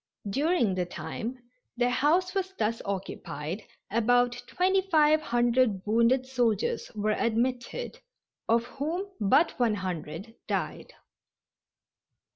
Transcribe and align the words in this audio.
During 0.31 0.73
the 0.73 0.87
time 0.87 1.37
their 1.77 1.91
house 1.91 2.33
was 2.33 2.55
thus 2.57 2.81
occupied 2.85 3.61
about 3.91 4.31
twenty 4.47 4.81
five 4.89 5.21
hundred 5.21 5.79
wounded 5.85 6.25
soldiers 6.25 6.89
were 6.95 7.11
admitted, 7.15 7.99
of 8.49 8.63
whom 8.63 9.05
but 9.19 9.59
one 9.59 9.75
hundred 9.75 10.33
died. 10.47 10.93